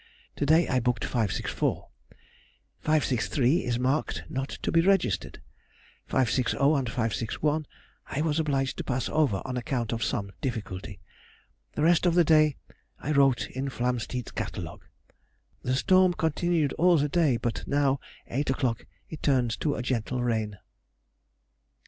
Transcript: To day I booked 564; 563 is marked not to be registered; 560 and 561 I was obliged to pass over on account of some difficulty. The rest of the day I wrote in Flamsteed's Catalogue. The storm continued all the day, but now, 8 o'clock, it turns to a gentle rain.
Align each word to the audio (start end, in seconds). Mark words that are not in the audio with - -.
To 0.37 0.47
day 0.47 0.67
I 0.67 0.79
booked 0.79 1.05
564; 1.05 1.87
563 2.79 3.57
is 3.63 3.77
marked 3.77 4.23
not 4.29 4.49
to 4.63 4.71
be 4.71 4.81
registered; 4.81 5.43
560 6.07 6.57
and 6.57 6.87
561 6.89 7.67
I 8.07 8.21
was 8.23 8.39
obliged 8.39 8.77
to 8.77 8.83
pass 8.83 9.07
over 9.09 9.43
on 9.45 9.57
account 9.57 9.91
of 9.93 10.03
some 10.03 10.31
difficulty. 10.41 10.99
The 11.73 11.83
rest 11.83 12.07
of 12.07 12.15
the 12.15 12.23
day 12.23 12.55
I 12.97 13.11
wrote 13.11 13.47
in 13.51 13.69
Flamsteed's 13.69 14.31
Catalogue. 14.31 14.85
The 15.61 15.75
storm 15.75 16.15
continued 16.15 16.73
all 16.79 16.97
the 16.97 17.07
day, 17.07 17.37
but 17.37 17.67
now, 17.67 17.99
8 18.25 18.49
o'clock, 18.49 18.87
it 19.07 19.21
turns 19.21 19.55
to 19.57 19.75
a 19.75 19.83
gentle 19.83 20.23
rain. 20.23 20.57